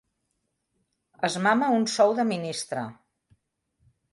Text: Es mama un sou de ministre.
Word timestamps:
Es 1.29 1.35
mama 1.47 1.69
un 1.81 1.85
sou 1.99 2.17
de 2.21 2.27
ministre. 2.33 2.87